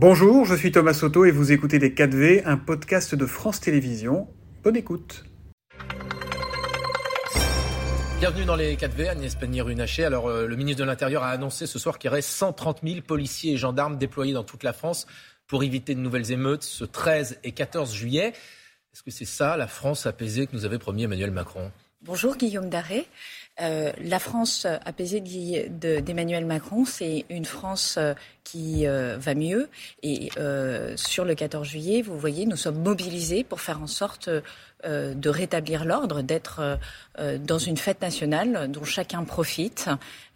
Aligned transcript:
Bonjour, 0.00 0.44
je 0.44 0.54
suis 0.54 0.70
Thomas 0.70 0.94
Soto 0.94 1.24
et 1.24 1.32
vous 1.32 1.50
écoutez 1.50 1.80
Les 1.80 1.90
4V, 1.90 2.42
un 2.44 2.56
podcast 2.56 3.16
de 3.16 3.26
France 3.26 3.58
Télévisions. 3.58 4.28
Bonne 4.62 4.76
écoute. 4.76 5.24
Bienvenue 8.20 8.44
dans 8.44 8.54
les 8.54 8.76
4V, 8.76 9.08
Agnès 9.08 9.34
Pannier-Runacher. 9.34 10.04
Alors, 10.04 10.28
euh, 10.28 10.46
le 10.46 10.54
ministre 10.54 10.82
de 10.82 10.86
l'Intérieur 10.86 11.24
a 11.24 11.30
annoncé 11.30 11.66
ce 11.66 11.80
soir 11.80 11.98
qu'il 11.98 12.10
y 12.10 12.12
aurait 12.12 12.22
130 12.22 12.82
000 12.84 13.00
policiers 13.00 13.54
et 13.54 13.56
gendarmes 13.56 13.98
déployés 13.98 14.34
dans 14.34 14.44
toute 14.44 14.62
la 14.62 14.72
France 14.72 15.08
pour 15.48 15.64
éviter 15.64 15.96
de 15.96 16.00
nouvelles 16.00 16.30
émeutes 16.30 16.62
ce 16.62 16.84
13 16.84 17.40
et 17.42 17.50
14 17.50 17.92
juillet. 17.92 18.34
Est-ce 18.94 19.02
que 19.02 19.10
c'est 19.10 19.24
ça 19.24 19.56
la 19.56 19.66
France 19.66 20.06
apaisée 20.06 20.46
que 20.46 20.54
nous 20.54 20.64
avait 20.64 20.78
promis 20.78 21.02
Emmanuel 21.02 21.32
Macron? 21.32 21.72
Bonjour 22.02 22.36
Guillaume 22.36 22.70
Daré. 22.70 23.08
Euh, 23.60 23.90
la 24.00 24.20
France 24.20 24.68
apaisée 24.84 25.20
d'Emmanuel 25.20 26.46
Macron, 26.46 26.84
c'est 26.84 27.24
une 27.28 27.44
France 27.44 27.96
euh, 27.98 28.14
qui 28.44 28.86
euh, 28.86 29.16
va 29.18 29.34
mieux. 29.34 29.68
Et 30.04 30.30
sur 30.94 31.24
le 31.24 31.34
14 31.34 31.66
juillet, 31.66 32.02
vous 32.02 32.16
voyez, 32.16 32.46
nous 32.46 32.56
sommes 32.56 32.80
mobilisés 32.80 33.42
pour 33.42 33.60
faire 33.60 33.82
en 33.82 33.88
sorte 33.88 34.30
de 34.84 35.28
rétablir 35.28 35.84
l'ordre, 35.84 36.22
d'être 36.22 36.78
dans 37.18 37.58
une 37.58 37.76
fête 37.76 38.00
nationale 38.00 38.70
dont 38.70 38.84
chacun 38.84 39.24
profite. 39.24 39.90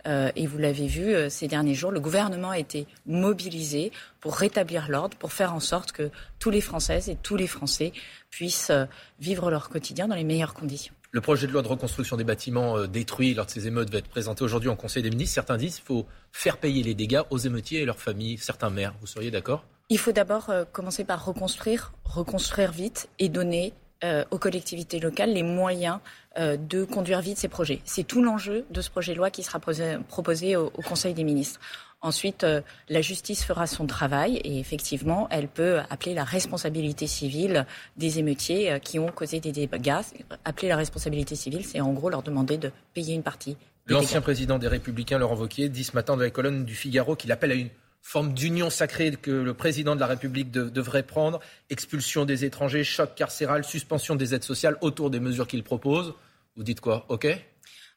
et 0.05 0.47
vous 0.47 0.59
l'avez 0.59 0.89
vu 0.89 1.31
ces 1.31 1.47
derniers 1.47 1.75
jours, 1.75 1.93
le 1.93 2.01
gouvernement 2.01 2.51
a 2.51 2.59
été 2.59 2.87
mobilisé 3.07 3.93
pour 4.21 4.35
rétablir 4.35 4.91
l'ordre, 4.91 5.17
pour 5.17 5.33
faire 5.33 5.55
en 5.55 5.61
sorte 5.61 5.93
que 5.93 6.11
tous 6.41 6.51
les 6.51 6.61
Françaises 6.61 7.09
et 7.09 7.17
tous 7.17 7.37
les 7.37 7.47
Français 7.47 7.93
puissent 8.31 8.73
vivre 9.21 9.51
leur 9.51 9.69
quotidien 9.69 10.09
dans 10.09 10.17
les 10.17 10.25
meilleures 10.25 10.55
conditions. 10.55 10.95
Le 11.15 11.21
projet 11.21 11.47
de 11.47 11.53
loi 11.53 11.61
de 11.61 11.69
reconstruction 11.69 12.17
des 12.17 12.25
bâtiments 12.25 12.79
euh, 12.79 12.87
détruits 12.87 13.35
lors 13.35 13.45
de 13.45 13.51
ces 13.51 13.67
émeutes 13.67 13.91
va 13.91 13.99
être 13.99 14.09
présenté 14.09 14.45
aujourd'hui 14.45 14.71
en 14.71 14.77
Conseil 14.77 15.03
des 15.03 15.11
ministres. 15.11 15.35
Certains 15.35 15.59
disent 15.59 15.75
qu'il 15.75 15.85
faut 15.85 16.07
faire 16.33 16.57
payer 16.57 16.83
les 16.83 16.95
dégâts 16.95 17.21
aux 17.29 17.37
émeutiers 17.37 17.83
et 17.83 17.85
leurs 17.85 18.01
familles, 18.01 18.39
certains 18.39 18.71
maires. 18.71 18.95
Vous 19.03 19.07
seriez 19.07 19.31
d'accord? 19.31 19.63
Il 19.91 19.99
faut 19.99 20.13
d'abord 20.13 20.49
euh, 20.49 20.65
commencer 20.65 21.05
par 21.05 21.23
reconstruire, 21.23 21.93
reconstruire 22.05 22.73
vite 22.73 23.11
et 23.19 23.29
donner 23.29 23.75
euh, 24.05 24.25
aux 24.31 24.39
collectivités 24.39 25.01
locales 25.01 25.35
les 25.35 25.43
moyens 25.43 25.99
de 26.35 26.85
conduire 26.85 27.21
vite 27.21 27.37
ces 27.37 27.49
projets. 27.49 27.83
C'est 27.85 28.05
tout 28.05 28.23
l'enjeu 28.23 28.65
de 28.71 28.81
ce 28.81 28.89
projet 28.89 29.13
de 29.13 29.19
loi 29.19 29.29
qui 29.29 29.43
sera 29.43 29.61
proposé 29.61 30.57
au 30.57 30.71
Conseil 30.71 31.13
des 31.13 31.25
ministres. 31.25 31.61
Ensuite, 32.03 32.43
euh, 32.43 32.61
la 32.89 33.01
justice 33.01 33.45
fera 33.45 33.69
son 33.69 33.87
travail 33.87 34.41
et 34.43 34.59
effectivement, 34.59 35.29
elle 35.31 35.47
peut 35.47 35.79
appeler 35.89 36.15
la 36.15 36.25
responsabilité 36.25 37.07
civile 37.07 37.65
des 37.97 38.19
émeutiers 38.19 38.73
euh, 38.73 38.79
qui 38.81 38.99
ont 38.99 39.07
causé 39.07 39.39
des 39.39 39.53
dégâts. 39.53 40.01
Appeler 40.45 40.69
la 40.69 40.77
responsabilité 40.77 41.37
civile, 41.37 41.65
c'est 41.65 41.81
en 41.81 41.93
gros 41.93 42.11
leur 42.11 42.25
demander 42.25 42.59
de 42.59 42.73
payer 42.93 43.15
une 43.15 43.23
partie. 43.23 43.57
L'ancien 43.87 44.21
président 44.21 44.59
des 44.59 44.67
Républicains, 44.67 45.19
Laurent 45.19 45.37
Wauquiez, 45.37 45.69
dit 45.69 45.85
ce 45.85 45.95
matin 45.95 46.17
dans 46.17 46.23
la 46.23 46.31
colonne 46.31 46.65
du 46.65 46.75
Figaro 46.75 47.15
qu'il 47.15 47.31
appelle 47.31 47.53
à 47.53 47.55
une 47.55 47.71
forme 48.01 48.35
d'union 48.35 48.69
sacrée 48.69 49.13
que 49.13 49.31
le 49.31 49.55
président 49.55 49.95
de 49.95 50.01
la 50.01 50.07
République 50.07 50.51
devrait 50.51 51.05
prendre, 51.05 51.39
expulsion 51.71 52.25
des 52.25 52.45
étrangers, 52.45 52.83
choc 52.83 53.15
carcéral, 53.15 53.65
suspension 53.65 54.17
des 54.17 54.35
aides 54.35 54.43
sociales 54.43 54.77
autour 54.81 55.09
des 55.11 55.21
mesures 55.21 55.47
qu'il 55.47 55.63
propose. 55.63 56.15
Vous 56.57 56.65
dites 56.65 56.81
quoi? 56.81 57.07
OK? 57.09 57.29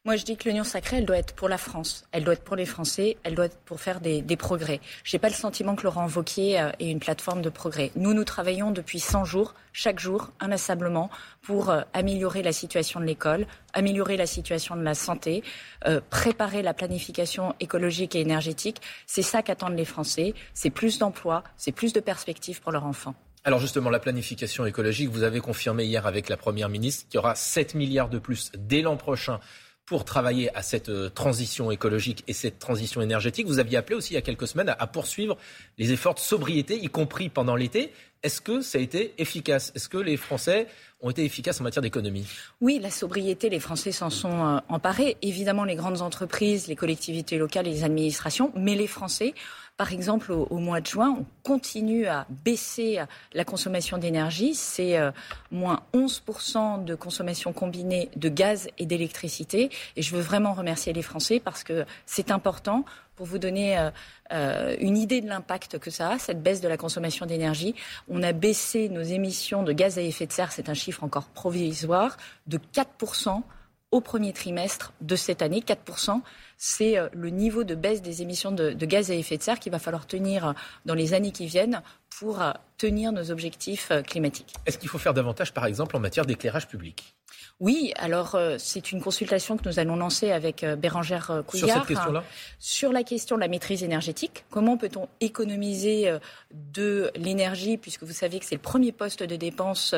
Moi, 0.06 0.14
je 0.14 0.24
dis 0.24 0.36
que 0.36 0.48
l'union 0.48 0.62
sacrée, 0.62 0.98
elle 0.98 1.04
doit 1.04 1.18
être 1.18 1.34
pour 1.34 1.48
la 1.48 1.58
France, 1.58 2.06
elle 2.12 2.22
doit 2.22 2.34
être 2.34 2.44
pour 2.44 2.54
les 2.54 2.64
Français, 2.64 3.16
elle 3.24 3.34
doit 3.34 3.46
être 3.46 3.58
pour 3.64 3.80
faire 3.80 4.00
des, 4.00 4.22
progrès. 4.36 4.80
Je 5.02 5.16
n'ai 5.16 5.18
pas 5.18 5.28
le 5.28 5.34
sentiment 5.34 5.74
que 5.74 5.82
Laurent 5.82 6.06
Wauquiez 6.06 6.60
euh, 6.60 6.70
est 6.78 6.88
une 6.88 7.00
plateforme 7.00 7.42
de 7.42 7.48
progrès. 7.50 7.90
Nous, 7.96 8.14
nous 8.14 8.22
travaillons 8.22 8.70
depuis 8.70 9.00
100 9.00 9.24
jours, 9.24 9.54
chaque 9.72 9.98
jour, 9.98 10.30
inlassablement, 10.38 11.10
pour 11.42 11.70
euh, 11.70 11.80
améliorer 11.92 12.44
la 12.44 12.52
situation 12.52 13.00
de 13.00 13.04
l'école, 13.04 13.48
améliorer 13.72 14.16
la 14.16 14.26
situation 14.26 14.76
de 14.76 14.82
la 14.82 14.94
santé, 14.94 15.42
euh, 15.88 16.00
préparer 16.08 16.62
la 16.62 16.72
planification 16.72 17.56
écologique 17.58 18.14
et 18.14 18.20
énergétique. 18.20 18.80
C'est 19.08 19.22
ça 19.22 19.42
qu'attendent 19.42 19.76
les 19.76 19.84
Français. 19.84 20.34
C'est 20.54 20.70
plus 20.70 21.00
d'emplois, 21.00 21.42
c'est 21.56 21.72
plus 21.72 21.92
de 21.92 21.98
perspectives 21.98 22.60
pour 22.60 22.70
leurs 22.70 22.84
enfants. 22.84 23.16
Alors 23.42 23.58
justement, 23.58 23.90
la 23.90 24.00
planification 24.00 24.66
écologique, 24.66 25.08
vous 25.08 25.24
avez 25.24 25.40
confirmé 25.40 25.84
hier 25.84 26.06
avec 26.06 26.28
la 26.28 26.36
Première 26.36 26.68
ministre 26.68 27.06
qu'il 27.08 27.16
y 27.16 27.18
aura 27.18 27.34
7 27.34 27.74
milliards 27.74 28.08
de 28.08 28.18
plus 28.18 28.52
dès 28.56 28.82
l'an 28.82 28.96
prochain 28.96 29.40
pour 29.86 30.04
travailler 30.04 30.54
à 30.56 30.62
cette 30.62 30.88
euh, 30.88 31.08
transition 31.08 31.70
écologique 31.70 32.24
et 32.26 32.32
cette 32.32 32.58
transition 32.58 33.00
énergétique. 33.00 33.46
Vous 33.46 33.60
aviez 33.60 33.78
appelé 33.78 33.94
aussi 33.94 34.12
il 34.12 34.16
y 34.16 34.18
a 34.18 34.22
quelques 34.22 34.48
semaines 34.48 34.74
à, 34.76 34.86
poursuivre 34.88 35.36
les 35.78 35.92
efforts 35.92 36.14
de 36.14 36.20
sobriété, 36.20 36.76
y 36.76 36.88
compris 36.88 37.28
pendant 37.28 37.54
l'été. 37.54 37.92
Est-ce 38.24 38.40
que 38.40 38.60
ça 38.60 38.78
a 38.78 38.80
été 38.80 39.14
efficace? 39.18 39.70
Est-ce 39.76 39.88
que 39.88 39.98
les 39.98 40.16
Français 40.16 40.66
ont 41.00 41.10
été 41.10 41.24
efficaces 41.24 41.60
en 41.60 41.64
matière 41.64 41.82
d'économie? 41.82 42.26
Oui, 42.60 42.80
la 42.82 42.90
sobriété, 42.90 43.48
les 43.48 43.60
Français 43.60 43.92
s'en 43.92 44.10
sont 44.10 44.44
euh, 44.44 44.58
emparés. 44.68 45.16
Évidemment, 45.22 45.62
les 45.62 45.76
grandes 45.76 46.02
entreprises, 46.02 46.66
les 46.66 46.76
collectivités 46.76 47.38
locales 47.38 47.68
et 47.68 47.70
les 47.70 47.84
administrations, 47.84 48.50
mais 48.56 48.74
les 48.74 48.88
Français 48.88 49.34
par 49.76 49.92
exemple, 49.92 50.32
au, 50.32 50.56
mois 50.56 50.80
de 50.80 50.86
juin, 50.86 51.14
on 51.20 51.26
continue 51.42 52.06
à 52.06 52.26
baisser 52.44 52.98
la 53.34 53.44
consommation 53.44 53.98
d'énergie. 53.98 54.54
C'est 54.54 54.96
euh, 54.96 55.10
moins 55.50 55.82
11% 55.92 56.84
de 56.84 56.94
consommation 56.94 57.52
combinée 57.52 58.08
de 58.16 58.28
gaz 58.30 58.68
et 58.78 58.86
d'électricité. 58.86 59.70
Et 59.96 60.02
je 60.02 60.14
veux 60.14 60.22
vraiment 60.22 60.54
remercier 60.54 60.94
les 60.94 61.02
Français 61.02 61.40
parce 61.40 61.62
que 61.62 61.84
c'est 62.06 62.30
important 62.30 62.84
pour 63.16 63.26
vous 63.26 63.38
donner 63.38 63.78
euh, 63.78 63.90
euh, 64.32 64.76
une 64.78 64.96
idée 64.96 65.20
de 65.20 65.28
l'impact 65.28 65.78
que 65.78 65.90
ça 65.90 66.10
a, 66.10 66.18
cette 66.18 66.42
baisse 66.42 66.60
de 66.60 66.68
la 66.68 66.76
consommation 66.76 67.26
d'énergie. 67.26 67.74
On 68.08 68.22
a 68.22 68.32
baissé 68.32 68.88
nos 68.88 69.02
émissions 69.02 69.62
de 69.62 69.72
gaz 69.72 69.98
à 69.98 70.02
effet 70.02 70.26
de 70.26 70.32
serre, 70.32 70.52
c'est 70.52 70.68
un 70.68 70.74
chiffre 70.74 71.02
encore 71.02 71.26
provisoire, 71.26 72.16
de 72.46 72.58
4% 72.74 73.42
au 73.92 74.00
premier 74.00 74.32
trimestre 74.32 74.92
de 75.00 75.16
cette 75.16 75.42
année. 75.42 75.60
4%, 75.60 76.20
c'est 76.56 76.98
euh, 76.98 77.08
le 77.12 77.30
niveau 77.30 77.64
de 77.64 77.74
baisse 77.74 78.02
des 78.02 78.22
émissions 78.22 78.52
de, 78.52 78.72
gaz 78.72 79.10
à 79.10 79.14
effet 79.14 79.36
de 79.36 79.42
serre 79.42 79.60
qu'il 79.60 79.72
va 79.72 79.78
falloir 79.78 80.06
tenir 80.06 80.54
dans 80.84 80.94
les 80.94 81.14
années 81.14 81.32
qui 81.32 81.46
viennent 81.46 81.82
pour 82.18 82.42
tenir 82.78 83.12
nos 83.12 83.30
objectifs 83.30 83.92
climatiques. 84.06 84.54
Est-ce 84.64 84.78
qu'il 84.78 84.88
faut 84.88 84.98
faire 84.98 85.14
davantage, 85.14 85.52
par 85.52 85.66
exemple, 85.66 85.96
en 85.96 86.00
matière 86.00 86.26
d'éclairage 86.26 86.66
public? 86.68 87.16
Oui, 87.58 87.94
alors 87.96 88.34
euh, 88.34 88.56
c'est 88.58 88.92
une 88.92 89.00
consultation 89.00 89.56
que 89.56 89.66
nous 89.66 89.78
allons 89.78 89.96
lancer 89.96 90.30
avec 90.30 90.62
euh, 90.62 90.76
Bérangère 90.76 91.42
Couillard. 91.46 91.68
Sur 91.68 91.78
cette 91.78 91.88
question-là? 91.88 92.24
Sur 92.58 92.92
la 92.92 93.02
question 93.02 93.36
de 93.36 93.40
la 93.40 93.48
maîtrise 93.48 93.82
énergétique. 93.82 94.44
Comment 94.50 94.76
peut-on 94.76 95.08
économiser 95.20 96.10
euh, 96.10 96.18
de 96.52 97.10
l'énergie, 97.16 97.78
puisque 97.78 98.02
vous 98.02 98.12
savez 98.12 98.40
que 98.40 98.44
c'est 98.44 98.56
le 98.56 98.60
premier 98.60 98.92
poste 98.92 99.22
de 99.22 99.36
dépense 99.36 99.94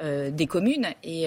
des 0.00 0.46
communes, 0.46 0.88
et 1.02 1.26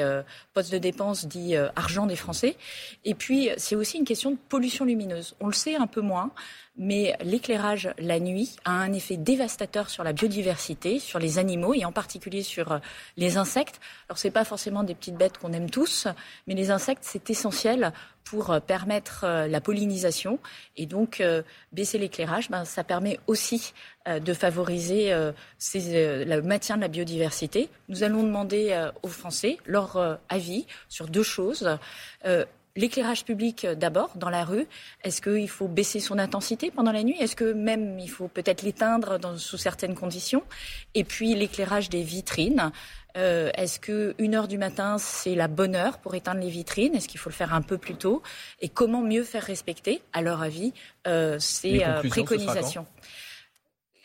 poste 0.53 0.71
de 0.71 0.77
dépense 0.77 1.25
dit 1.25 1.55
argent 1.75 2.05
des 2.05 2.15
Français. 2.15 2.55
Et 3.03 3.13
puis, 3.13 3.49
c'est 3.57 3.75
aussi 3.75 3.97
une 3.97 4.05
question 4.05 4.31
de 4.31 4.37
pollution 4.49 4.85
lumineuse. 4.85 5.35
On 5.39 5.47
le 5.47 5.53
sait 5.53 5.75
un 5.75 5.87
peu 5.87 6.01
moins 6.01 6.31
mais 6.77 7.15
l'éclairage 7.23 7.89
la 7.97 8.19
nuit 8.19 8.57
a 8.65 8.71
un 8.71 8.91
effet 8.93 9.17
dévastateur 9.17 9.89
sur 9.89 10.03
la 10.03 10.13
biodiversité, 10.13 10.34
sur 10.99 11.19
les 11.19 11.39
animaux 11.39 11.73
et 11.73 11.85
en 11.85 11.91
particulier 11.91 12.43
sur 12.43 12.71
euh, 12.71 12.79
les 13.17 13.37
insectes. 13.37 13.79
Alors 14.09 14.17
ce 14.17 14.27
n'est 14.27 14.31
pas 14.31 14.43
forcément 14.43 14.83
des 14.83 14.95
petites 14.95 15.15
bêtes 15.15 15.37
qu'on 15.37 15.53
aime 15.53 15.69
tous, 15.69 16.07
mais 16.47 16.53
les 16.53 16.71
insectes 16.71 17.03
c'est 17.03 17.29
essentiel 17.29 17.93
pour 18.23 18.51
euh, 18.51 18.59
permettre 18.59 19.23
euh, 19.23 19.47
la 19.47 19.61
pollinisation 19.61 20.39
et 20.75 20.85
donc 20.85 21.23
baisser 21.71 21.97
l'éclairage, 21.97 22.49
ben, 22.49 22.65
ça 22.65 22.83
permet 22.83 23.19
aussi 23.27 23.73
de 24.05 24.33
favoriser 24.33 25.11
le 25.11 26.41
maintien 26.41 26.75
de 26.75 26.81
la 26.81 26.87
biodiversité. 26.87 27.69
Nous 27.89 28.03
allons 28.03 28.23
demander 28.23 28.89
aux 29.03 29.07
Français 29.07 29.57
leur 29.65 30.19
avis 30.29 30.67
sur 30.89 31.07
deux 31.07 31.23
choses 31.23 31.67
L'éclairage 32.77 33.23
public 33.23 33.63
euh, 33.63 33.73
d'abord 33.73 34.11
dans 34.15 34.29
la 34.29 34.43
rue, 34.43 34.67
est-ce 35.03 35.21
qu'il 35.21 35.49
faut 35.49 35.69
baisser 35.69 36.01
son 36.01 36.19
intensité 36.19 36.71
pendant 36.71 36.91
la 36.91 37.03
nuit? 37.03 37.15
Est-ce 37.19 37.35
que 37.35 37.53
même 37.53 37.99
il 37.99 38.09
faut 38.09 38.27
peut-être 38.27 38.63
l'éteindre 38.63 39.17
sous 39.37 39.57
certaines 39.57 39.95
conditions? 39.95 40.43
Et 40.93 41.05
puis 41.05 41.35
l'éclairage 41.35 41.89
des 41.89 42.03
vitrines. 42.03 42.71
Euh, 43.15 43.49
est-ce 43.55 43.79
que 43.79 44.13
une 44.17 44.35
heure 44.35 44.49
du 44.49 44.57
matin 44.57 44.97
c'est 44.97 45.35
la 45.35 45.47
bonne 45.47 45.73
heure 45.73 45.99
pour 45.99 46.15
éteindre 46.15 46.41
les 46.41 46.49
vitrines? 46.49 46.93
Est-ce 46.95 47.07
qu'il 47.07 47.19
faut 47.19 47.29
le 47.29 47.35
faire 47.35 47.53
un 47.53 47.61
peu 47.61 47.77
plus 47.77 47.95
tôt? 47.95 48.21
Et 48.59 48.67
comment 48.67 49.01
mieux 49.01 49.23
faire 49.23 49.43
respecter, 49.43 50.01
à 50.11 50.21
leur 50.21 50.41
avis, 50.41 50.73
euh, 51.07 51.39
ces 51.39 51.81
préconisations? 52.09 52.85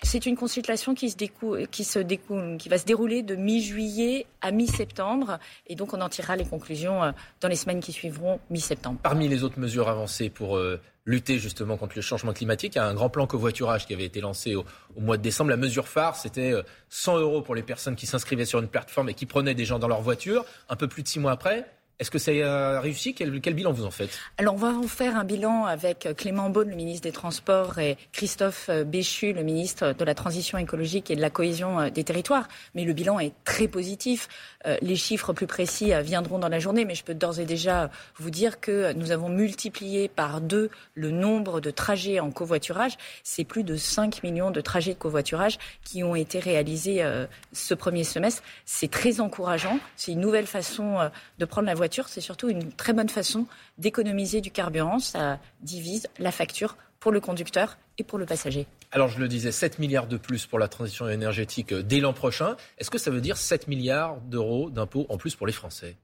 C'est 0.03 0.27
une 0.27 0.37
consultation 0.37 0.95
qui, 0.95 1.11
se 1.11 1.17
qui, 1.17 2.69
va 2.69 2.79
se 2.79 2.85
dérouler 2.85 3.23
de 3.23 3.37
mi-juillet 3.37 4.27
à 4.41 4.51
mi-septembre. 4.51 5.39
Et 5.67 5.75
donc, 5.75 5.93
on 5.93 6.01
en 6.01 6.09
tirera 6.09 6.37
les 6.37 6.45
conclusions 6.45 7.03
euh, 7.03 7.13
dans 7.41 7.49
les 7.49 7.57
semaines 7.57 7.81
qui 7.81 7.93
suivront 7.93 8.41
mi-septembre. 8.51 8.99
Parmi 9.03 9.29
les 9.29 9.45
autres 9.45 9.59
mesures 9.59 9.89
avancées 9.89 10.31
pour 10.31 10.57
euh, 10.57 10.81
lutter 11.05 11.39
justement 11.39 11.77
contre 11.77 11.95
le 11.97 12.03
changement 12.03 12.33
climatique, 12.33 12.75
il 12.75 12.79
y 12.79 12.81
a 12.81 12.87
un 12.87 12.95
grand 12.95 13.11
plan 13.11 13.27
covoiturage 13.27 13.87
qui 13.87 13.93
avait 13.93 14.05
été 14.05 14.21
lancé 14.21 14.55
au, 14.55 14.65
mois 14.97 15.17
de 15.17 15.23
décembre. 15.23 15.51
La 15.51 15.57
mesure 15.57 15.87
phare, 15.87 16.17
c'était 16.17 16.55
100 16.89 17.17
euh, 17.17 17.21
euros 17.21 17.43
pour 17.43 17.55
les 17.55 17.63
personnes 17.63 17.97
qui 17.97 18.07
s'inscrivaient 18.07 18.47
sur 18.47 18.61
une 18.61 18.69
plateforme 18.69 19.11
et 19.11 19.15
qui 19.15 19.27
prenaient 19.27 19.55
des 19.55 19.65
gens 19.65 19.79
dans 19.79 19.89
leur 19.89 20.01
voiture. 20.01 20.45
Un 20.69 20.77
peu 20.77 20.89
plus 20.89 21.03
de 21.03 21.09
six 21.09 21.21
mois 21.21 21.33
après, 21.33 21.67
Est-ce 22.01 22.11
que 22.11 22.19
ça 22.19 22.31
a 22.31 22.81
réussi? 22.81 23.13
Quel, 23.13 23.31
bilan 23.31 23.73
vous 23.73 23.85
en 23.85 23.91
faites? 23.91 24.19
Alors, 24.39 24.55
on 24.55 24.57
va 24.57 24.69
en 24.69 24.89
faire 24.89 25.17
un 25.17 25.25
bilan 25.25 25.67
avec 25.67 26.09
Clément 26.17 26.49
Beaune, 26.49 26.71
le 26.71 26.75
ministre 26.75 27.03
des 27.03 27.13
Transports, 27.13 27.79
et 27.79 27.99
Christophe 28.13 28.71
Béchu, 28.87 29.35
le 29.35 29.43
ministre 29.43 29.93
de 29.93 30.05
la 30.07 30.15
Transition 30.15 30.57
écologique 30.57 31.11
et 31.11 31.17
de 31.17 31.21
la 31.21 31.29
cohésion 31.29 31.79
euh, 31.79 31.91
des 31.91 32.03
territoires. 32.03 32.49
Mais 32.75 32.85
le 32.85 32.95
bilan 32.95 33.21
est 33.21 33.35
très 33.45 33.69
positif. 33.69 34.29
Euh, 34.67 34.79
les 34.81 34.97
chiffres 34.97 35.35
plus 35.35 35.47
précis 35.47 35.93
euh, 35.93 36.01
viendront 36.01 36.39
dans 36.39 36.49
la 36.49 36.59
journée, 36.59 36.87
mais 36.87 36.95
je 36.95 37.05
peux 37.05 37.15
d'ores 37.15 37.39
et 37.39 37.45
déjà 37.45 37.91
vous 38.17 38.31
dire 38.31 38.61
que 38.61 38.95
nous 38.95 39.11
avons 39.11 39.29
multiplié 39.29 40.09
par 40.09 40.41
deux 40.41 40.71
le 40.95 41.11
nombre 41.11 41.61
de 41.61 41.71
trajets 41.71 42.19
en 42.19 42.31
covoiturage. 42.31 42.97
C'est 43.25 43.45
plus 43.45 43.63
de 43.63 43.77
5 43.77 44.23
millions 44.23 44.51
de 44.51 44.63
trajets 44.63 44.95
de 44.95 44.99
covoiturage 44.99 45.59
qui 45.85 46.03
ont 46.03 46.15
été 46.15 46.39
réalisés 46.39 47.05
ce 47.53 47.75
premier 47.75 48.05
semestre. 48.05 48.43
C'est 48.65 48.91
très 48.91 49.21
encourageant. 49.21 49.79
C'est 49.97 50.13
une 50.13 50.21
nouvelle 50.21 50.47
façon 50.47 51.11
de 51.39 51.45
prendre 51.45 51.67
la 51.67 51.75
voiture 51.75 51.90
c'est 52.09 52.21
surtout 52.21 52.49
une 52.49 52.73
très 52.73 52.93
bonne 52.93 53.09
façon 53.09 53.47
d'économiser 53.79 54.41
du 54.41 54.51
carburant. 54.51 54.99
Ça 54.99 55.39
divise 55.63 56.09
la 56.19 56.33
facture 56.33 56.77
pour 57.01 57.13
le 57.13 57.21
conducteur 57.21 57.79
et 57.99 58.05
pour 58.05 58.19
le 58.19 58.27
passager. 58.27 58.67
Alors 58.93 59.09
je 59.09 59.19
le 59.19 59.29
disais, 59.29 59.53
7 59.53 59.79
milliards 59.79 60.07
de 60.07 60.17
plus 60.17 60.47
pour 60.47 60.59
la 60.59 60.69
transition 60.69 61.09
énergétique 61.09 61.73
euh, 61.73 61.83
dès 61.83 62.01
l'an 62.01 62.13
prochain. 62.13 62.57
Est-ce 62.79 62.91
que 62.91 62.99
ça 62.99 63.11
veut 63.11 63.21
dire 63.21 63.37
7 63.37 63.69
milliards 63.69 64.17
d'euros 64.21 64.71
d'impôts 64.71 65.07
en 65.09 65.17
plus 65.17 65.35
pour 65.35 65.47
les 65.47 65.53
Français? 65.53 65.97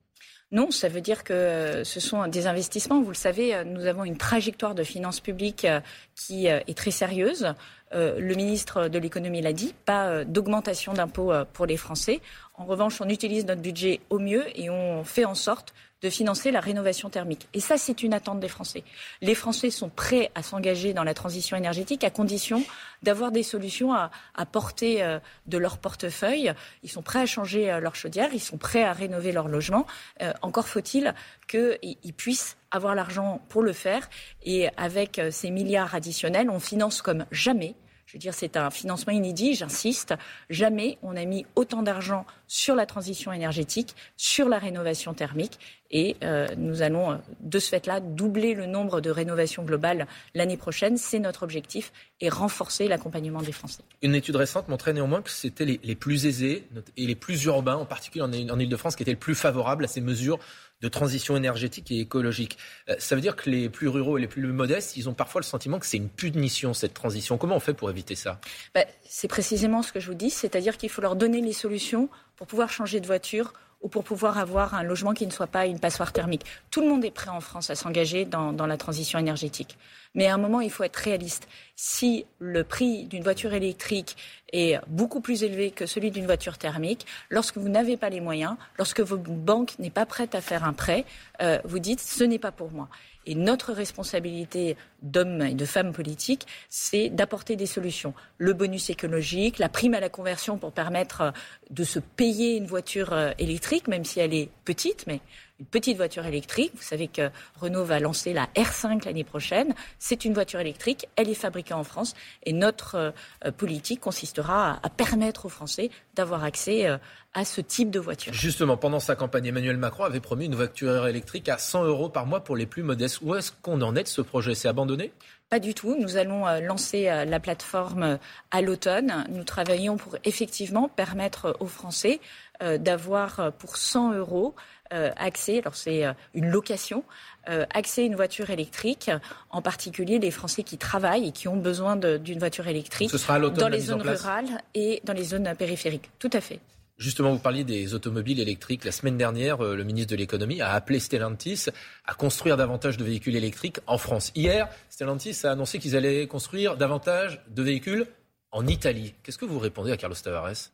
Non, 0.53 0.71
ça 0.71 0.89
veut 0.89 1.01
dire 1.01 1.25
que 1.25 1.33
euh, 1.33 1.85
ce 1.85 1.99
sont 1.99 2.27
des 2.29 2.47
investissements. 2.47 3.03
Vous 3.03 3.11
le 3.11 3.15
savez, 3.15 3.55
euh, 3.55 3.65
nous 3.65 3.87
avons 3.87 4.05
une 4.05 4.17
trajectoire 4.17 4.77
de 4.77 4.85
finances 4.85 5.21
publiques 5.21 5.67
qui 6.15 6.47
est 6.47 6.77
très 6.77 6.91
sérieuse. 6.91 7.55
Le 7.93 8.35
ministre 8.35 8.89
de 8.89 8.99
l'économie 8.99 9.41
l'a 9.41 9.53
dit, 9.53 9.73
pas 9.85 10.25
d'augmentation 10.25 10.93
d'impôts 10.93 11.33
pour 11.53 11.67
les 11.67 11.77
Français. 11.77 12.21
En 12.59 12.65
revanche, 12.65 13.01
on 13.03 13.09
utilise 13.09 13.45
notre 13.45 13.61
budget 13.61 14.01
au 14.09 14.19
mieux 14.19 14.45
et 14.59 14.71
on 14.71 15.05
fait 15.05 15.27
en 15.27 15.35
sorte 15.35 15.75
de 16.03 16.11
financer 16.11 16.51
la 16.51 16.61
rénovation 16.61 17.11
thermique. 17.11 17.49
Et 17.53 17.61
ça, 17.61 17.77
c'est 17.77 18.03
une 18.03 18.15
attente 18.15 18.41
des 18.41 18.49
Français. 18.49 18.83
Les 19.21 19.35
Français 19.35 19.71
sont 19.71 19.89
prêts 19.89 20.31
à 20.35 20.43
s'engager 20.43 20.95
dans 20.95 21.05
la 21.05 21.15
transition 21.15 21.57
énergétique 21.57 22.05
à 22.05 22.11
condition 22.11 22.63
d'avoir 23.03 23.31
des 23.31 23.43
solutions 23.43 23.93
à, 23.95 24.11
porter 24.51 25.03
euh, 25.03 25.19
de 25.47 25.59
leur 25.59 25.79
portefeuille. 25.79 26.53
Ils 26.83 26.91
sont 26.91 27.03
prêts 27.03 27.21
à 27.21 27.27
changer 27.27 27.71
euh, 27.71 27.81
leur 27.81 27.95
chaudière, 27.95 28.31
ils 28.33 28.41
sont 28.41 28.59
prêts 28.59 28.85
à 28.85 28.93
rénover 28.93 29.33
leur 29.33 29.49
logement. 29.49 29.87
Euh, 30.23 30.33
encore 30.43 30.69
faut-il 30.69 31.15
qu'ils 31.49 32.15
puissent 32.17 32.57
avoir 32.71 32.95
l'argent 32.95 33.41
pour 33.49 33.63
le 33.63 33.73
faire. 33.73 34.09
Et 34.45 34.69
avec 34.77 35.21
ces 35.31 35.51
milliards 35.51 35.95
additionnels, 35.95 36.51
on 36.51 36.61
finance 36.61 37.01
comme 37.01 37.25
jamais 37.31 37.75
je 38.07 38.13
veux 38.13 38.19
dire, 38.21 38.35
c'est 38.35 38.57
un 38.57 38.71
financement 38.71 39.13
inédit, 39.13 39.55
j'insiste. 39.55 40.15
Jamais 40.49 40.97
on 41.03 41.17
a 41.17 41.25
mis 41.25 41.45
autant 41.57 41.83
d'argent 41.83 42.25
sur 42.47 42.77
la 42.77 42.87
transition 42.87 43.33
énergétique, 43.33 43.97
sur 44.17 44.49
la 44.49 44.59
rénovation 44.59 45.13
thermique. 45.13 45.59
Et 45.91 46.17
euh, 46.23 46.47
nous 46.57 46.83
allons, 46.83 47.13
euh, 47.13 47.17
de 47.41 47.59
ce 47.59 47.69
fait-là, 47.69 47.99
doubler 48.01 48.55
le 48.55 48.67
nombre 48.67 49.01
de 49.01 49.11
rénovations 49.11 49.65
globales 49.65 50.07
l'année 50.35 50.57
prochaine. 50.57 50.97
C'est 50.97 51.19
notre 51.19 51.43
objectif 51.43 51.93
et 52.21 52.29
renforcer 52.29 52.87
l'accompagnement 52.87 53.43
des 53.43 53.53
Français. 53.53 53.83
Une 54.03 54.15
étude 54.15 54.37
récente 54.37 54.69
montrait 54.69 54.93
néanmoins 54.93 55.23
que 55.23 55.31
c'était 55.31 55.65
les, 55.65 55.95
plus 55.97 56.27
aisés 56.27 56.69
et 56.97 57.07
les 57.07 57.15
plus 57.17 57.45
urbains, 57.45 57.77
en 57.77 57.87
particulier 57.87 58.23
en, 58.23 58.33
en 58.33 58.59
Ile-de-France, 58.59 58.95
qui 58.95 59.03
étaient 59.03 59.13
les 59.13 59.17
plus 59.17 59.35
favorables 59.35 59.85
à 59.85 59.89
ces 59.89 60.01
mesures 60.01 60.39
de 60.83 60.89
transition 60.89 61.37
énergétique 61.37 61.91
et 61.91 62.01
écologique. 62.01 62.59
Euh, 62.89 62.97
ça 62.99 63.15
veut 63.15 63.21
dire 63.21 63.37
que 63.37 63.49
les 63.49 63.69
plus 63.69 63.89
ruraux 63.89 64.19
et 64.19 64.21
les 64.21 64.29
plus 64.29 64.47
modestes, 64.47 64.97
ils 64.97 65.09
ont 65.09 65.15
parfois 65.15 65.41
le 65.41 65.47
sentiment 65.47 65.79
que 65.79 65.87
c'est 65.87 65.97
une 65.97 66.09
punition, 66.09 66.75
cette 66.75 66.95
transition. 66.95 67.39
Comment 67.39 67.57
on 67.57 67.61
fait 67.61 67.75
pour 67.75 67.91
éviter 67.91 68.15
ça? 68.15 68.41
Bah, 68.75 68.85
C'est 69.05 69.29
précisément 69.29 69.83
ce 69.83 69.93
que 69.93 70.01
je 70.01 70.09
vous 70.09 70.15
dis, 70.15 70.31
c'est-à-dire 70.31 70.77
qu'il 70.77 70.91
faut 70.91 71.03
leur 71.03 71.17
donner 71.17 71.41
les 71.41 71.53
solutions 71.53 72.09
pour 72.37 72.47
pouvoir 72.47 72.71
changer 72.71 73.01
de 73.01 73.07
voiture 73.07 73.53
ou 73.81 73.89
pour 73.89 74.05
pouvoir 74.05 74.39
avoir 74.39 74.75
un 74.75 74.83
logement 74.83 75.15
qui 75.15 75.27
ne 75.27 75.31
soit 75.31 75.47
pas 75.47 75.67
une 75.67 75.79
passoire 75.79 76.13
thermique. 76.13 76.45
Tout 76.71 76.81
le 76.81 76.89
monde 76.89 77.05
est 77.05 77.11
prêt 77.11 77.31
en 77.31 77.41
France 77.41 77.71
à 77.71 77.75
s'engager 77.75 78.25
dans, 78.25 78.53
la 78.67 78.77
transition 78.77 79.19
énergétique. 79.19 79.79
Mais 80.15 80.27
à 80.27 80.35
un 80.35 80.39
moment, 80.39 80.61
il 80.61 80.71
faut 80.71 80.83
être 80.83 80.97
réaliste. 80.97 81.47
Si 81.77 82.25
le 82.39 82.65
prix 82.65 83.05
d'une 83.05 83.23
voiture 83.23 83.53
électrique 83.53 84.17
est 84.53 84.79
beaucoup 84.87 85.21
plus 85.21 85.43
élevé 85.43 85.71
que 85.71 85.87
celui 85.87 86.11
d'une 86.11 86.25
voiture 86.25 86.57
thermique, 86.57 87.07
lorsque 87.29 87.59
vous 87.59 87.69
n'avez 87.69 87.97
pas 87.97 88.09
les 88.09 88.21
moyens, 88.21 88.57
lorsque 88.79 89.01
votre 89.01 89.23
banque 89.23 89.79
n'est 89.79 89.91
pas 89.91 90.07
prête 90.07 90.35
à 90.35 90.41
faire 90.41 90.65
un 90.65 90.73
prêt, 90.73 91.05
euh, 91.43 91.59
vous 91.65 91.79
dites 91.79 92.01
ce 92.01 92.25
n'est 92.25 92.39
pas 92.39 92.53
pour 92.53 92.71
moi. 92.71 92.89
Et 93.27 93.35
notre 93.35 93.73
responsabilité 93.73 94.77
d'hommes 95.03 95.43
et 95.43 95.55
de 95.55 95.65
femmes 95.65 95.93
politiques, 95.93 96.47
c'est 96.71 97.09
d'apporter 97.09 97.57
des 97.57 97.67
solutions. 97.67 98.15
Le 98.39 98.53
bonus 98.53 98.89
écologique, 98.91 99.59
la 99.59 99.69
prime 99.69 99.95
à 99.95 100.01
la 100.01 100.09
conversion 100.09 100.59
pour 100.59 100.73
permettre 100.73 101.33
de 101.71 101.85
se 101.85 101.99
payer 101.99 102.57
une 102.57 102.67
voiture 102.67 103.13
euh, 103.13 103.33
électrique, 103.39 103.89
même 103.89 104.05
si 104.05 104.21
elle 104.21 104.33
est 104.33 104.49
petite, 104.65 105.07
mais 105.07 105.21
une 105.59 105.67
petite 105.67 105.97
voiture 105.97 106.27
électrique. 106.27 106.73
Vous 106.75 106.83
savez 106.83 107.09
que 107.09 107.31
Renault 107.61 107.85
va 107.85 108.01
lancer 108.01 108.33
la 108.33 108.47
R5 108.57 109.05
l'année 109.05 109.25
prochaine. 109.25 109.75
C'est 109.99 110.25
une 110.25 110.35
voiture 110.35 110.61
électrique, 110.61 111.09
elle 111.17 111.29
est 111.29 111.35
fabriquée 111.35 111.75
en 111.75 111.85
France 111.85 112.15
et 112.45 112.53
notre 112.53 113.15
euh, 113.45 113.51
politique 113.53 114.01
consistera 114.01 114.79
à, 114.83 114.91
permettre 114.91 115.47
aux 115.47 115.51
Français 115.51 115.91
d'avoir 116.15 116.45
accès 116.45 116.87
euh, 116.87 116.99
à 117.35 117.45
ce 117.45 117.61
type 117.61 117.91
de 117.91 118.01
voiture. 118.01 118.33
Justement, 118.33 118.77
pendant 118.77 119.01
sa 119.01 119.17
campagne, 119.17 119.47
Emmanuel 119.47 119.77
Macron 119.77 120.05
avait 120.05 120.21
promis 120.21 120.47
une 120.47 120.55
voiture 120.55 121.07
électrique 121.07 121.49
à 121.49 121.59
100 121.59 121.85
euros 121.85 122.09
par 122.09 122.27
mois 122.27 122.41
pour 122.41 122.57
les 122.57 122.67
plus 122.67 122.83
modestes. 122.83 123.21
Où 123.23 123.35
est-ce 123.35 123.53
qu'on 123.63 123.81
en 123.83 123.95
est 123.97 124.05
de 124.05 124.09
ce 124.09 124.23
projet? 124.23 124.55
C'est 124.55 124.69
abandonné? 124.69 125.13
Pas 125.49 125.59
du 125.59 125.75
tout. 125.75 125.97
Nous 125.99 126.17
allons 126.17 126.47
euh, 126.47 126.61
lancer 126.61 127.05
la 127.05 127.41
plateforme 127.41 128.19
à 128.51 128.63
l'automne. 128.63 129.25
Nous 129.31 129.45
travaillons 129.45 129.97
pour 129.97 130.17
effectivement 130.25 130.89
permettre 130.89 131.57
aux 131.61 131.67
Français 131.67 132.21
d'avoir 132.61 133.53
pour 133.59 133.77
100 133.77 134.15
euros 134.15 134.55
euh, 134.93 135.11
accès, 135.17 135.59
alors 135.59 135.75
c'est 135.75 136.07
euh, 136.07 136.13
une 136.35 136.49
location, 136.49 137.03
euh, 137.49 137.67
accès 137.75 138.03
à 138.03 138.05
une 138.05 138.15
voiture 138.15 138.51
électrique, 138.51 139.11
en 139.51 139.61
particulier 139.61 140.19
les 140.19 140.31
Français 140.31 140.63
qui 140.63 140.79
travaillent 140.79 141.29
et 141.29 141.33
qui 141.33 141.49
ont 141.49 141.57
besoin 141.57 141.97
d'une 141.97 142.39
voiture 142.39 142.69
électrique 142.69 143.11
dans 143.57 143.69
les 143.69 143.81
zones 143.81 144.03
rurales 144.03 144.63
et 144.75 145.01
dans 145.05 145.13
les 145.13 145.25
zones 145.25 145.53
périphériques. 145.57 146.11
Tout 146.19 146.31
à 146.33 146.41
fait. 146.41 146.61
Justement, 146.99 147.33
vous 147.33 147.39
parliez 147.39 147.65
des 147.65 147.93
automobiles 147.93 148.41
électriques. 148.41 148.85
La 148.85 148.93
semaine 148.93 149.19
dernière, 149.19 149.63
le 149.63 149.85
ministre 149.85 150.13
de 150.13 150.17
l'économie 150.17 150.63
a 150.63 150.73
appelé 150.73 150.99
Stellantis 150.99 151.67
à 152.07 152.15
construire 152.15 152.57
davantage 152.57 152.97
de 152.97 153.05
véhicules 153.05 153.37
électriques 153.37 153.81
en 153.87 153.99
France. 153.99 154.33
Hier, 154.35 154.69
Stellantis 154.89 155.41
a 155.45 155.51
annoncé 155.51 155.79
qu'ils 155.79 155.95
allaient 155.95 156.27
construire 156.27 156.77
davantage 156.77 157.43
de 157.49 157.63
véhicules 157.63 158.07
en 158.51 158.67
Italie. 158.67 159.15
Qu'est-ce 159.23 159.39
que 159.39 159.45
vous 159.45 159.59
répondez 159.59 159.93
à 159.93 159.99
Carlos 159.99 160.17
Tavares? 160.17 160.71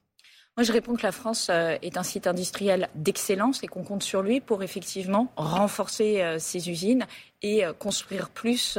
Moi, 0.57 0.65
je 0.65 0.73
réponds 0.73 0.95
que 0.97 1.03
la 1.03 1.13
France 1.13 1.49
euh, 1.51 1.77
est 1.81 1.97
un 1.97 2.03
site 2.03 2.27
industriel 2.27 2.91
d'excellence 2.95 3.65
et 3.65 3.69
qu'on 3.69 3.85
compte 3.85 4.03
sur 4.03 4.21
lui 4.21 4.41
pour 4.41 4.63
effectivement 4.63 5.33
renforcer 5.37 6.21
euh, 6.21 6.39
ses 6.39 6.69
usines 6.69 7.07
et 7.41 7.65
euh, 7.65 7.73
construire 7.73 8.29
plus 8.29 8.79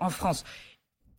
en 0.00 0.10
France. 0.10 0.42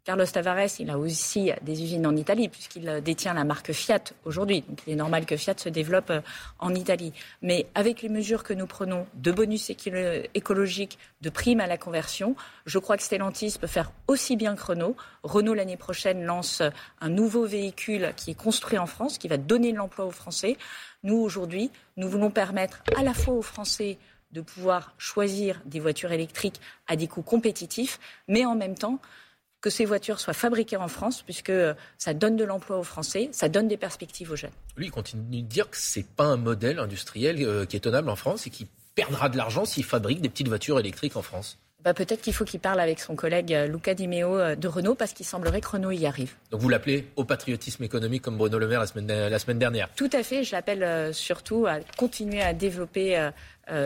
Carlos 0.03 0.25
Tavares, 0.25 0.67
il 0.79 0.89
a 0.89 0.97
aussi 0.97 1.51
des 1.61 1.81
usines 1.81 2.05
en 2.05 2.15
Italie, 2.17 2.49
puisqu'il 2.49 3.01
détient 3.01 3.33
la 3.33 3.45
marque 3.45 3.71
Fiat 3.71 4.03
aujourd'hui. 4.25 4.61
Donc 4.67 4.79
il 4.85 4.91
est 4.91 4.97
normal 4.97 5.25
que 5.25 5.37
Fiat 5.37 5.53
se 5.55 5.69
développe 5.69 6.09
euh, 6.09 6.19
en 6.59 6.75
Italie. 6.75 7.13
Mais 7.41 7.67
avec 7.73 8.01
les 8.01 8.09
mesures 8.09 8.43
que 8.43 8.53
nous 8.53 8.67
prenons 8.67 9.07
de 9.13 9.31
bonus 9.31 9.69
écologiques, 9.69 10.99
de 11.21 11.29
primes 11.29 11.61
à 11.61 11.67
la 11.67 11.77
conversion, 11.77 12.35
je 12.65 12.79
crois 12.79 12.97
que 12.97 13.03
Stellantis 13.03 13.55
peut 13.57 13.65
faire 13.67 13.93
aussi 14.09 14.35
bien 14.35 14.57
que 14.57 14.63
Renault. 14.63 14.97
Renault, 15.23 15.53
l'année 15.53 15.77
prochaine, 15.77 16.25
lance 16.25 16.61
un 16.99 17.09
nouveau 17.09 17.45
véhicule 17.45 18.11
qui 18.17 18.31
est 18.31 18.37
construit 18.37 18.77
en 18.77 18.87
France, 18.87 19.17
qui 19.17 19.29
va 19.29 19.37
donner 19.37 19.71
de 19.71 19.77
l'emploi 19.77 20.05
aux 20.05 20.11
Français. 20.11 20.57
Nous, 21.03 21.15
aujourd'hui, 21.15 21.71
nous 21.95 22.09
voulons 22.09 22.29
permettre 22.29 22.83
à 22.97 23.03
la 23.03 23.13
fois 23.13 23.35
aux 23.35 23.41
Français 23.41 23.97
de 24.33 24.41
pouvoir 24.41 24.93
choisir 24.97 25.61
des 25.65 25.79
voitures 25.79 26.11
électriques 26.11 26.59
à 26.87 26.97
des 26.97 27.07
coûts 27.07 27.21
compétitifs, 27.21 27.99
mais 28.27 28.45
en 28.45 28.55
même 28.55 28.75
temps 28.75 28.99
que 29.63 29.69
ces 29.69 29.85
voitures 29.85 30.19
soient 30.19 30.33
fabriquées 30.33 30.75
en 30.75 30.89
France, 30.89 31.23
puisque 31.23 31.53
ça 31.97 32.13
donne 32.13 32.35
de 32.35 32.43
l'emploi 32.43 32.77
aux 32.77 32.83
Français, 32.83 33.29
ça 33.31 33.47
donne 33.47 33.69
des 33.69 33.77
perspectives 33.77 34.29
aux 34.29 34.35
jeunes. 34.35 34.51
Lui, 34.75 34.87
il 34.87 34.91
continue 34.91 35.41
de 35.41 35.47
dire 35.47 35.69
que 35.69 35.77
ce 35.77 35.99
n'est 35.99 36.05
pas 36.05 36.25
un 36.25 36.35
modèle 36.35 36.79
industriel 36.79 37.41
euh, 37.41 37.65
qui 37.65 37.77
est 37.77 37.79
tenable 37.79 38.09
en 38.09 38.17
France 38.17 38.45
et 38.45 38.49
qui 38.49 38.67
perdra 38.93 39.29
de 39.29 39.37
l'argent 39.37 39.63
s'il 39.63 39.85
fabrique 39.85 40.19
des 40.19 40.27
petites 40.27 40.49
voitures 40.49 40.79
électriques 40.79 41.15
en 41.15 41.21
France. 41.21 41.57
Bah, 41.83 41.93
peut-être 41.93 42.21
qu'il 42.21 42.33
faut 42.33 42.45
qu'il 42.45 42.59
parle 42.59 42.79
avec 42.79 42.99
son 42.99 43.15
collègue 43.15 43.53
euh, 43.53 43.67
Luca 43.67 43.93
Di 43.93 44.07
Meo 44.07 44.37
euh, 44.37 44.55
de 44.55 44.67
Renault 44.67 44.95
parce 44.95 45.13
qu'il 45.13 45.25
semblerait 45.25 45.61
que 45.61 45.67
Renault 45.67 45.91
y 45.91 46.05
arrive. 46.05 46.33
Donc 46.51 46.61
vous 46.61 46.69
l'appelez 46.69 47.07
au 47.15 47.25
patriotisme 47.25 47.83
économique 47.83 48.21
comme 48.21 48.37
Bruno 48.37 48.57
Le 48.57 48.67
Maire 48.67 48.79
la 48.79 48.87
semaine, 48.87 49.07
la 49.07 49.39
semaine 49.39 49.59
dernière 49.59 49.89
Tout 49.95 50.09
à 50.13 50.23
fait. 50.23 50.43
Je 50.43 50.51
l'appelle 50.53 51.13
surtout 51.13 51.65
à 51.65 51.79
continuer 51.97 52.41
à 52.41 52.53
développer 52.53 53.31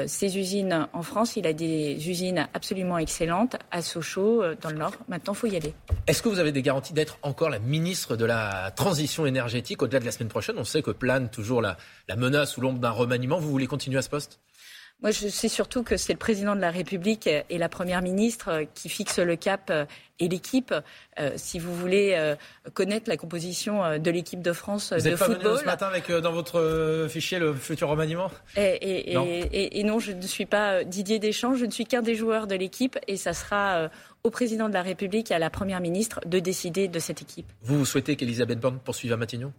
ses 0.07 0.35
euh, 0.35 0.39
usines 0.39 0.87
en 0.93 1.01
France. 1.03 1.35
Il 1.35 1.45
a 1.45 1.53
des 1.53 2.09
usines 2.09 2.47
absolument 2.53 2.97
excellentes 2.97 3.57
à 3.71 3.81
Sochaux, 3.81 4.41
euh, 4.41 4.55
dans 4.59 4.69
le 4.69 4.77
Nord. 4.77 4.93
Maintenant, 5.07 5.33
il 5.33 5.37
faut 5.37 5.47
y 5.47 5.55
aller. 5.55 5.73
Est-ce 6.07 6.21
que 6.21 6.29
vous 6.29 6.39
avez 6.39 6.51
des 6.51 6.61
garanties 6.61 6.93
d'être 6.93 7.19
encore 7.21 7.49
la 7.49 7.59
ministre 7.59 8.15
de 8.15 8.25
la 8.25 8.71
transition 8.71 9.25
énergétique 9.25 9.81
au-delà 9.81 9.99
de 9.99 10.05
la 10.05 10.11
semaine 10.11 10.29
prochaine? 10.29 10.55
On 10.57 10.63
sait 10.63 10.81
que 10.81 10.91
plane 10.91 11.29
toujours 11.29 11.61
la, 11.61 11.77
la 12.07 12.15
menace 12.15 12.57
ou 12.57 12.61
l'ombre 12.61 12.79
d'un 12.79 12.91
remaniement. 12.91 13.37
Vous 13.39 13.49
voulez 13.51 13.67
continuer 13.67 13.99
à 13.99 14.01
ce 14.01 14.09
poste? 14.09 14.39
Moi, 15.01 15.11
je 15.11 15.27
sais 15.27 15.47
surtout 15.47 15.83
que 15.83 15.95
c'est 15.95 16.13
le 16.13 16.19
président 16.19 16.55
de 16.55 16.61
la 16.61 16.71
République 16.71 17.27
et 17.27 17.57
la 17.57 17.69
première 17.69 18.01
ministre 18.01 18.65
qui 18.73 18.89
fixent 18.89 19.19
le 19.19 19.35
cap 19.35 19.71
et 20.19 20.27
l'équipe. 20.27 20.73
Euh, 21.19 21.31
si 21.35 21.59
vous 21.59 21.75
voulez 21.75 22.15
euh, 22.15 22.35
connaître 22.73 23.07
la 23.07 23.17
composition 23.17 23.99
de 23.99 24.11
l'équipe 24.11 24.41
de 24.41 24.53
France 24.53 24.93
vous 24.93 25.03
de 25.03 25.09
êtes 25.09 25.17
football. 25.17 25.37
Pas 25.37 25.49
venu 25.49 25.59
ce 25.59 25.65
matin 25.65 25.87
avec 25.87 26.11
dans 26.11 26.31
votre 26.31 27.07
fichier 27.09 27.37
le 27.37 27.53
futur 27.53 27.89
remaniement? 27.89 28.31
Et, 28.55 29.13
non. 29.13 29.27
Et, 29.29 29.83
non, 29.83 29.99
je 29.99 30.13
ne 30.13 30.21
suis 30.23 30.47
pas 30.47 30.83
Didier 30.83 31.19
Deschamps. 31.19 31.53
Je 31.53 31.65
ne 31.65 31.71
suis 31.71 31.85
qu'un 31.85 32.01
des 32.01 32.15
joueurs 32.15 32.47
de 32.47 32.55
l'équipe 32.55 32.97
et 33.07 33.17
ça 33.17 33.33
sera 33.33 33.89
au 34.23 34.31
président 34.31 34.67
de 34.67 34.73
la 34.73 34.81
République 34.81 35.29
et 35.29 35.35
à 35.35 35.39
la 35.39 35.51
première 35.51 35.79
ministre 35.79 36.21
de 36.25 36.39
décider 36.39 36.87
de 36.87 36.99
cette 36.99 37.21
équipe. 37.21 37.51
Vous, 37.61 37.77
vous 37.77 37.85
souhaitez 37.85 38.15
qu'Elisabeth 38.15 38.59
Borne 38.59 38.79
poursuive 38.83 39.13
à 39.13 39.17
Matignon? 39.17 39.53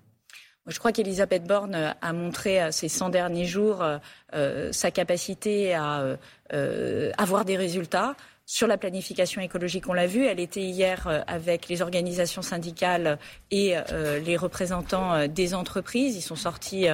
Je 0.69 0.79
crois 0.79 0.93
qu'Elisabeth 0.93 1.45
Borne 1.45 1.95
a 2.01 2.13
montré 2.13 2.71
ces 2.73 2.89
100 2.89 3.09
derniers 3.09 3.47
jours 3.47 3.83
euh, 4.35 4.73
sa 4.73 4.91
capacité 4.91 5.75
à 5.75 6.19
euh, 6.53 7.11
avoir 7.17 7.47
des 7.47 7.57
résultats. 7.57 8.15
Sur 8.45 8.67
la 8.67 8.77
planification 8.77 9.41
écologique, 9.41 9.89
on 9.89 9.95
l'a 9.95 10.07
vu, 10.07 10.27
elle 10.27 10.41
était 10.41 10.63
hier 10.63 11.07
euh, 11.07 11.21
avec 11.27 11.69
les 11.69 11.81
organisations 11.81 12.43
syndicales 12.43 13.19
et 13.51 13.75
les 14.25 14.37
représentants 14.37 15.27
des 15.27 15.55
entreprises. 15.55 16.17
Ils 16.17 16.23
sont 16.23 16.37
sortis 16.37 16.87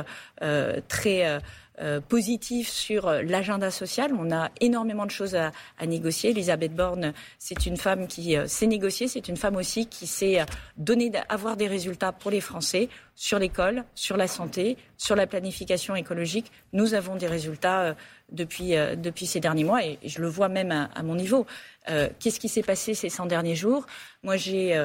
très 0.88 1.40
euh, 1.80 2.00
positif 2.00 2.68
sur 2.68 3.08
euh, 3.08 3.22
l'agenda 3.22 3.68
social. 3.72 4.12
On 4.16 4.30
a 4.30 4.52
énormément 4.60 5.06
de 5.06 5.10
choses 5.10 5.34
à, 5.34 5.50
négocier. 5.84 6.30
Elisabeth 6.30 6.72
Borne, 6.72 7.12
c'est 7.40 7.66
une 7.66 7.76
femme 7.76 8.06
qui 8.06 8.36
euh, 8.36 8.46
sait 8.46 8.68
négocier. 8.68 9.08
C'est 9.08 9.26
une 9.26 9.36
femme 9.36 9.56
aussi 9.56 9.86
qui 9.86 10.06
sait 10.06 10.46
donner, 10.76 11.10
avoir 11.28 11.56
des 11.56 11.66
résultats 11.66 12.12
pour 12.12 12.30
les 12.30 12.40
Français 12.40 12.88
sur 13.16 13.40
l'école, 13.40 13.82
sur 13.96 14.16
la 14.16 14.28
santé, 14.28 14.76
sur 14.98 15.16
la 15.16 15.26
planification 15.26 15.96
écologique. 15.96 16.52
Nous 16.72 16.94
avons 16.94 17.16
des 17.16 17.26
résultats 17.26 17.96
depuis, 18.30 18.74
depuis 18.96 19.26
ces 19.26 19.40
derniers 19.40 19.64
mois 19.64 19.84
et, 19.84 19.98
je 20.04 20.20
le 20.20 20.28
vois 20.28 20.48
même 20.48 20.70
à, 20.70 21.02
mon 21.02 21.14
niveau. 21.14 21.46
Qu'est-ce 21.86 22.40
qui 22.40 22.48
s'est 22.48 22.62
passé 22.62 22.94
ces 22.94 23.08
100 23.08 23.26
derniers 23.26 23.54
jours? 23.54 23.86
Moi, 24.24 24.36
j'ai 24.36 24.84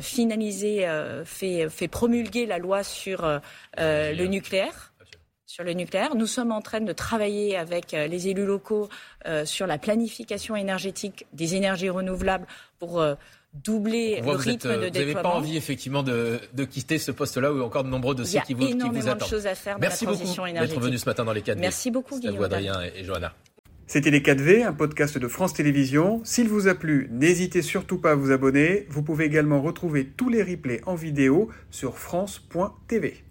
finalisé, 0.00 0.88
fait, 1.24 1.68
fait, 1.68 1.88
promulguer 1.88 2.46
la 2.46 2.58
loi 2.58 2.82
sur 2.82 3.40
le 3.78 4.26
nucléaire 4.26 4.91
sur 5.52 5.64
le 5.64 5.74
nucléaire. 5.74 6.14
Nous 6.14 6.26
sommes 6.26 6.50
en 6.50 6.62
train 6.62 6.80
de 6.80 6.92
travailler 6.94 7.58
avec 7.58 7.92
euh, 7.92 8.06
les 8.06 8.28
élus 8.28 8.46
locaux 8.46 8.88
euh, 9.26 9.44
sur 9.44 9.66
la 9.66 9.76
planification 9.76 10.56
énergétique 10.56 11.26
des 11.34 11.56
énergies 11.56 11.90
renouvelables 11.90 12.46
pour 12.78 13.02
euh, 13.02 13.16
doubler 13.52 14.22
le 14.22 14.30
rythme 14.30 14.80
de 14.80 14.88
déploiement. 14.88 14.88
Vous 14.88 14.98
n'avez 14.98 15.12
pas 15.12 15.28
envie 15.28 15.58
effectivement 15.58 16.02
de, 16.02 16.40
quitter 16.70 16.96
ce 16.96 17.10
poste-là 17.10 17.52
où 17.52 17.56
il 17.56 17.58
y 17.58 17.62
a 17.62 17.66
encore 17.66 17.84
de 17.84 17.90
nombreux 17.90 18.14
dossiers 18.14 18.40
qui 18.46 18.54
vous, 18.54 18.60
qui 18.60 18.72
vous 18.72 18.78
attendent. 18.78 18.94
Il 18.94 18.96
y 18.96 18.98
a 18.98 19.02
énormément 19.02 19.24
de 19.26 19.30
choses 19.30 19.46
à 19.46 19.54
faire 19.54 19.78
Merci 19.78 20.06
dans 20.06 20.12
la 20.12 20.16
transition 20.16 20.44
beaucoup 20.44 20.58
d'être 20.58 20.80
venu 20.80 20.96
ce 20.96 21.04
matin 21.06 21.24
dans 21.26 21.34
les 21.34 21.42
4V. 21.42 21.58
Merci 21.58 21.90
beaucoup 21.90 22.18
Guillaume. 22.18 22.42
Adrien 22.42 22.80
et 22.80 23.04
Johanna. 23.04 23.34
C'était 23.86 24.10
les 24.10 24.20
4V, 24.20 24.64
un 24.64 24.72
podcast 24.72 25.18
de 25.18 25.28
France 25.28 25.52
Télévisions. 25.52 26.22
S'il 26.24 26.48
vous 26.48 26.66
a 26.66 26.74
plu, 26.74 27.10
n'hésitez 27.10 27.60
surtout 27.60 27.98
pas 27.98 28.12
à 28.12 28.14
vous 28.14 28.30
abonner. 28.30 28.86
Vous 28.88 29.02
pouvez 29.02 29.26
également 29.26 29.60
retrouver 29.60 30.06
tous 30.06 30.30
les 30.30 30.42
replays 30.42 30.80
en 30.86 30.94
vidéo 30.94 31.50
sur 31.70 31.98
France.tv. 31.98 33.22